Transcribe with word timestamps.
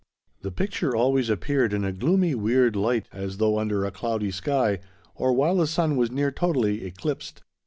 The 0.41 0.49
picture 0.49 0.95
always 0.95 1.29
appeared 1.29 1.73
in 1.73 1.85
a 1.85 1.91
gloomy, 1.91 2.33
weird 2.33 2.75
light, 2.75 3.05
as 3.13 3.37
though 3.37 3.59
under 3.59 3.85
a 3.85 3.91
cloudy 3.91 4.31
sky, 4.31 4.79
or 5.13 5.31
while 5.31 5.57
the 5.57 5.67
sun 5.67 5.95
was 5.95 6.09
near 6.09 6.31
totally 6.31 6.83
eclipsed. 6.85 7.43